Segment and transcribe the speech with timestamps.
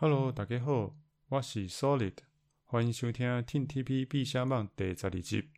[0.00, 0.94] Hello，大家好，
[1.28, 2.12] 我是 Solid，
[2.66, 5.48] 欢迎收听 Team TP 必写网第十二集。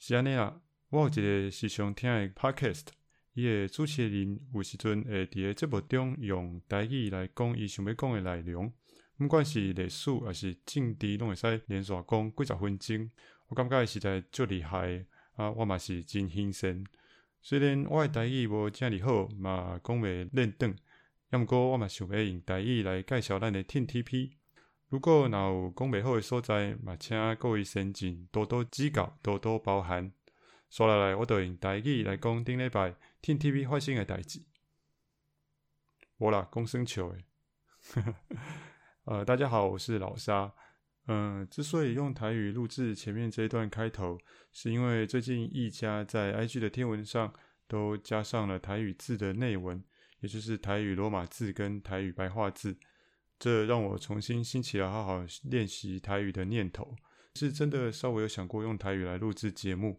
[0.00, 2.86] 是安尼啊，我有一个时常听的 Podcast，
[3.34, 8.72] 伊的主持人有时阵会伫个节目中用台语来讲伊想要讲的内容，
[9.16, 13.10] 不管是历史还是政治，拢会使连续讲几十分钟。
[13.46, 15.06] 我感觉实在足厉害
[15.36, 15.48] 啊！
[15.52, 16.84] 我嘛是真兴奋。
[17.40, 20.76] 虽然我的台语无正哩好，嘛讲袂练转，要
[21.30, 24.32] 要过我嘛想要用台语来介绍咱的 TNTP。
[24.88, 30.12] 如果若有讲袂好的所在，嘛请各位先进多多指教，多多包涵。
[30.70, 34.42] 说来来，我就用台语来讲顶礼拜 Team TP 发生的代志。
[36.18, 37.24] 无啦，讲生笑诶。
[39.06, 40.52] 呃，大家好，我是老沙。
[41.06, 44.18] 嗯，之所以用台语录制前面这一段开头，
[44.52, 47.32] 是因为最近一家在 IG 的贴文上
[47.68, 49.82] 都加上了台语字的内文，
[50.20, 52.76] 也就是台语罗马字跟台语白话字，
[53.38, 56.94] 这让我重新兴起了好好练习台语的念头，
[57.34, 59.98] 是真的稍微有想过用台语来录制节目。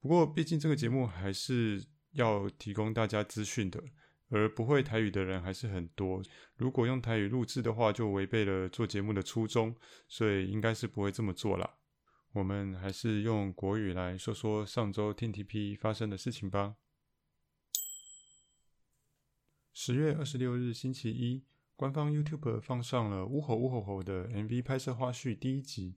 [0.00, 3.82] 不过，毕竟这个节目还是要提供大家资讯的。
[4.30, 6.22] 而不会台语的人还是很多，
[6.56, 9.74] 如果用台语录制的话，就违背了做节目的初衷，
[10.06, 11.76] 所以应该是不会这么做啦。
[12.32, 16.74] 我们还是用国语来说说上周 TTP 发生的事情吧。
[19.80, 21.44] 十月二十六日星期一，
[21.76, 25.94] 官方 YouTube 放上了《乌吼乌吼吼》的 MV 拍摄花絮第一集。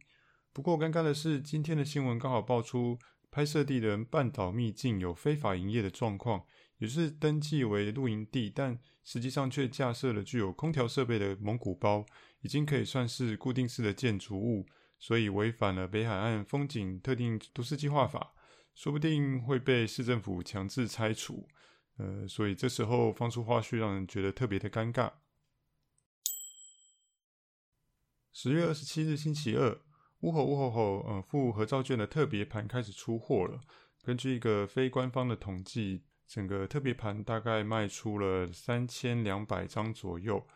[0.53, 2.99] 不过尴尬的是，今天的新闻刚好爆出
[3.31, 6.43] 拍摄地的半岛秘境有非法营业的状况。
[6.77, 12.05] 也是登记为露营地，但实际上却架设了具有空调设备的蒙古包，
[12.41, 14.67] 已经可以算是固定式的建筑物，
[14.99, 18.35] 所以违反了北海岸风景特定都市计划法，
[18.75, 21.47] 说不定会被市政府强制拆除。
[21.97, 25.11] 呃，所以这时候放出花絮，让人觉得特别的尴尬。
[28.33, 29.79] 十月二十七日星期二，
[30.21, 33.61] 呜吼呜吼吼，呃，附合照券的特别盘开始出货了。
[34.03, 36.03] 根据一个非官方的统计。
[36.33, 40.47] 整个特别盘大概卖出了三千两百张左右，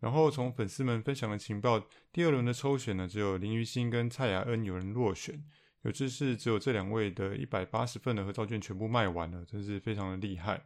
[0.00, 1.78] 然后从粉丝们分享的情报，
[2.10, 5.44] 第二轮的抽选呢，只有林于星跟蔡雅恩有人落选，
[5.82, 10.64] 有志是只有这两位的一百八十份的合照券全部卖完了，真是非常的厉害。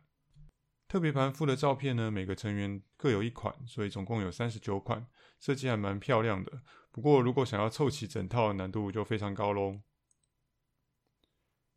[0.92, 5.06] 特别盘附的照片呢，每个成员各有一款，所以总共有三十九款，
[5.40, 6.60] 设计还蛮漂亮的。
[6.90, 9.80] 不过如果想要凑齐整套，难度就非常高喽。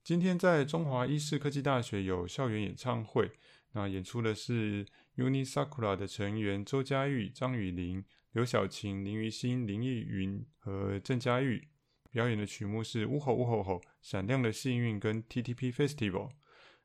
[0.04, 3.32] 今天在中华医事科技大学有校园演唱会，
[3.72, 11.70] 那演出的是 UNISAKURA 的成员周佳玉、张雨玲、刘晓晴、林于欣、林奕云和郑佳玉。
[12.12, 16.32] 表演的曲目是《呜吼呜吼吼》、闪亮的幸运跟 TTP Festival。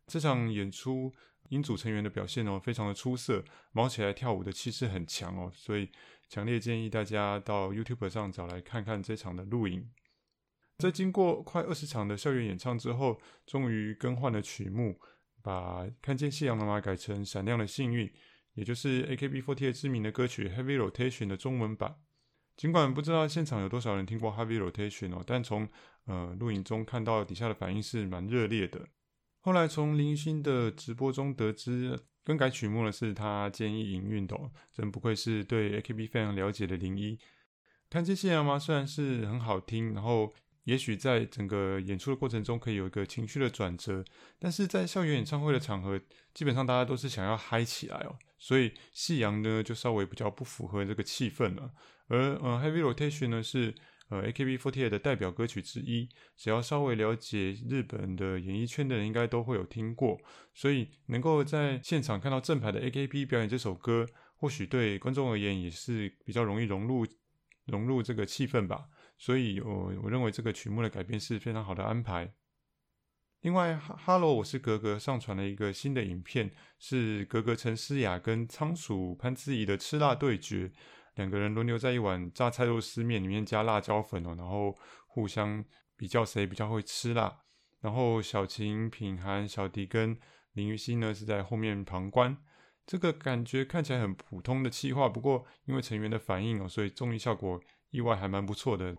[0.07, 1.13] 这场演出
[1.51, 5.91] 音组成员的表现哦，非常的出色，毛起来跳舞的气势很强哦，所以
[6.29, 9.91] 强烈建议大家到 YouTube 上找来看看这场的录影。
[10.79, 14.99] 在经过快二十场的校园演唱之后，终于更换了曲目，
[15.43, 18.07] 把《看见夕阳了吗》改成《闪亮的幸运》，
[18.55, 21.97] 也就是 AKB48 知名的歌曲《Heavy Rotation》的中文版。
[22.57, 25.69] 尽管不知道现场有多少人听过《Heavy Rotation》哦，但从
[26.05, 28.87] 呃录影中看到底下的反应是蛮热烈的。
[29.41, 34.37] 后来从林星的直播中得知，更改曲目的是他建议营运的，
[34.73, 37.17] 真不愧是对 AKB 非常了解的林一。
[37.89, 40.33] 《看见夕阳吗》虽然是很好听，然后。
[40.65, 44.05] 也许在整个演出的过程中可以有一个情绪的转折，
[44.39, 45.99] 但是在校园演唱会的场合，
[46.35, 51.73] 基本上大家都是想要嗨起来哦，所以夕阳呢就稍微比较不符合这个气氛了。
[52.09, 53.75] 而呃，Heavy Rotation 呢是
[54.11, 60.21] 呃 AKB48 的代表歌曲之一，只要稍微了解日本的演艺圈的人应该都会有听过，
[60.53, 64.07] 所以能够在现场看到正牌的 AKB 表演这首歌，
[64.37, 67.07] 或许对观众而言也是比较容易融入
[67.67, 68.87] 融入这个气氛吧。
[69.17, 72.33] 所以，我我认为这个曲目的改编是非常好的安排。
[73.43, 80.73] 另外，哈哈喽，我是格格上传了一个新的影片，是格格陈诗雅跟仓鼠潘姿怡的吃辣对决，
[81.21, 84.75] 两个人轮流在一碗榨菜肉丝面里面加辣椒粉哦，然后
[85.07, 85.63] 互相
[85.97, 87.43] 比较谁比较会吃辣。
[87.81, 90.19] 然后小晴、品涵、小迪跟
[90.53, 92.37] 林于欣呢是在后面旁观。
[92.87, 97.61] 这个感觉看起来很普通的气话，不过因为成员的反应哦，所以综艺效果。
[97.91, 98.97] 意外还蛮不错的。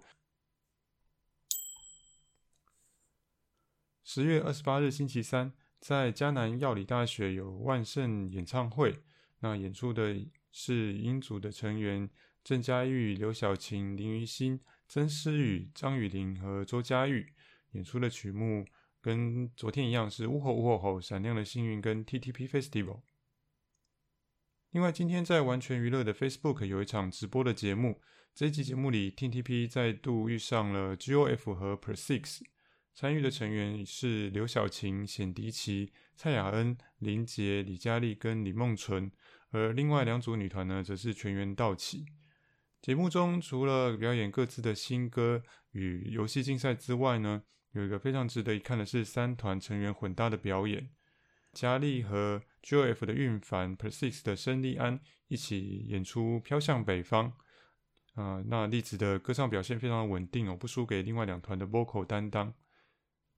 [4.04, 9.02] 十月二十八日星期三，在嘉南药理大学有万圣演唱会。
[9.40, 10.14] 那演出的
[10.52, 12.10] 是音组的成员
[12.44, 17.34] 郑嘉玉、刘晓晴、林于欣、曾诗雨、张雨玲和周佳玉。
[17.72, 18.66] 演出的曲目
[19.00, 23.02] 跟昨天一样，是乌吼乌吼吼、闪亮的幸运跟 TTP Festival。
[24.72, 28.02] 另外，今天在完全娱乐的 Facebook 有一场直播的节目，
[28.36, 32.42] 这一集节目里 TTP 再度遇上了 GOF 和 PERSIX，
[32.94, 39.12] 参与的成员是刘晓晴、显迪奇、蔡雅恩、林杰、李佳丽跟李梦纯，
[39.52, 42.06] 而另外两组女团呢，则是全员到齐。
[42.82, 47.44] 节目中除了表演各自的新歌与游戏竞赛之外呢，
[47.74, 50.90] 有一个非常值得一看的是三团成员混搭的表演。
[51.54, 57.32] 佳丽和 GOF 的韵帆，PERSIX 的申利安一起演出《飘向北方》。
[58.14, 62.54] 啊、那丽子的歌唱表现非常的稳定哦，不输给另外两团的 vocal 担当。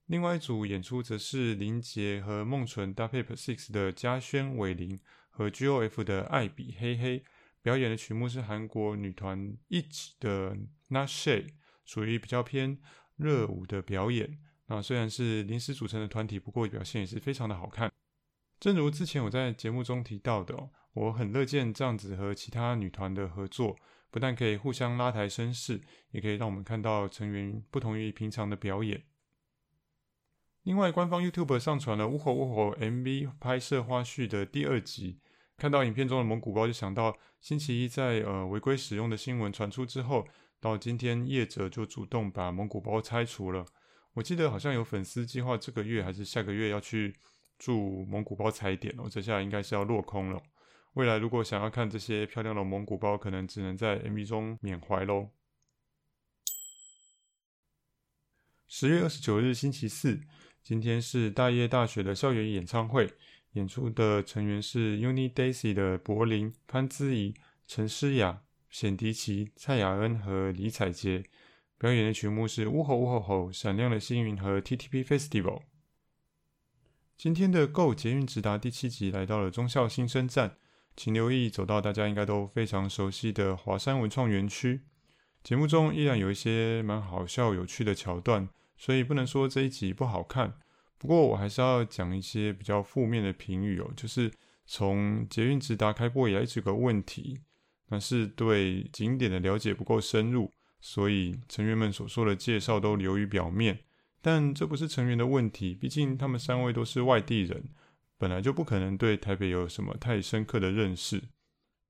[0.05, 4.99] 另外一组演出则是林杰和梦纯搭配 PERSIX 的嘉轩伟林
[5.33, 7.25] 和 GOF 的艾比黑黑。
[7.61, 10.57] 表演的曲目是韩国女团一起的
[10.89, 11.47] Not Shay，
[11.85, 12.77] 属于比较偏
[13.15, 14.37] 热舞的表演。
[14.67, 17.89] 那虽然是临时组成的团体，不过表现也是非常的好看。
[18.59, 23.77] 正如之前我在节目中提到的，我很乐见这样子和其他女团的合作，
[24.11, 25.81] 不但可以互相拉抬声势，
[26.11, 29.03] 也可以让我们看到成员不同于平常的表演。
[30.63, 35.19] 另外，官方 YouTube 上传了《乌吼乌吼》MV 拍摄花絮的第二集。
[35.57, 40.25] 看到影片中的蒙古包，就想到星期一在呃违规使用的新闻传出之后，
[40.61, 43.65] 到今天业者就主动把蒙古包拆除了。
[44.13, 47.13] 我记得好像有粉丝计划这个月还是下个月要去
[47.59, 50.41] 住蒙古包踩点哦，这下应该是要落空了。
[50.93, 55.31] 未来如果想要看这些漂亮的蒙古包，可能只能在 MV 中缅怀喽。
[58.67, 60.19] 十月二十九日星期四，
[60.63, 63.13] 今天是大叶大学的校园演唱会。
[63.51, 67.33] 演出的成员是 UNI-DAISY 的柏林、潘姿怡、
[67.67, 71.25] 陈诗雅、显迪奇、蔡雅恩和李彩洁。
[71.77, 75.63] 表演的曲目是《呜吼呜吼吼》、《闪亮的星云》和 TTP Festival。
[77.17, 80.55] 今天的 GO 捷运直达第七集来到了中校新生站，
[80.95, 84.81] 请留意走到大家应该都非常熟悉的华山文创园区。
[85.43, 90.53] 节目中依然有一些蛮好笑、有趣的桥段，所以不能说这一集不好看。
[90.97, 94.31] 不过我还是要讲一些比较负面的评语哦，就是
[94.65, 97.41] 从捷运直达开播以来一直有个问题，
[97.89, 100.49] 那是对景点的了解不够深入，
[100.79, 103.79] 所以成员们所说的介绍都流于表面。
[104.21, 107.65] 但这不是成员的问题，毕竟他们三位都是外地人，
[108.17, 111.21] 本来就不可能对台北有什么太深刻的认识，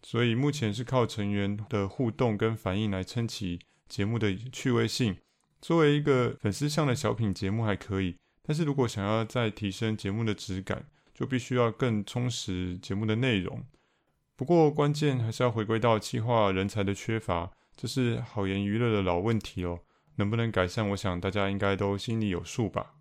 [0.02, 5.16] 所以目前是靠成员的互动跟反应来撑起节目的趣味性。
[5.64, 8.18] 作为一个粉丝向的小品节目还可以。
[8.42, 13.64] 但是如果想要再提升节目的质感，就必须要更充实节目的内容。
[14.36, 19.80] 不过关键还是要回归到企划人才的缺乏，这是好言娱乐的老问题哦。
[20.18, 20.90] 能不能改善？
[20.90, 22.96] 我想大家应该都心里有数吧。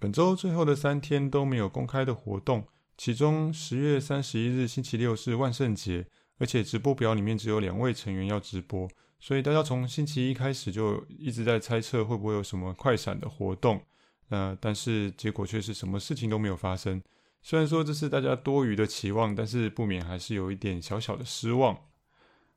[0.00, 2.66] 本周最后的三天都没有公开的活动，
[2.98, 6.08] 其中十月三十一日星期六是万圣节，
[6.38, 8.90] 而且直播表里面只有两位成员要直播。
[9.18, 13.82] 所以大家从星期一开始就一直在猜测会不会有什么快闪的活动，
[14.28, 17.02] 呃，但是结果却是什么事情都没有发生。
[17.42, 21.78] 虽然说这是大家多余的期望，但是不免还是有一点小小的失望。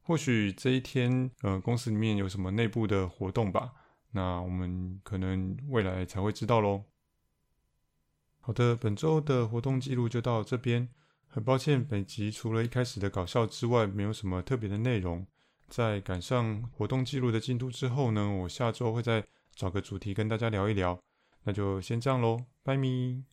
[0.02, 3.72] 或许这一天，呃，公司里面有什么内部的活动吧？
[4.12, 6.86] 那我们可能未来才会知道喽。
[8.40, 10.90] 好的，本周的活动记录就到这边。
[11.28, 15.28] 很抱歉，本集除了一开始的搞笑之外，没有什么特别的内容。
[15.70, 19.24] 在赶上活动记录的进度之后呢，我下周会再
[19.56, 21.00] 找个主题跟大家聊一聊。
[21.44, 23.24] 那就先这样喽，拜咪。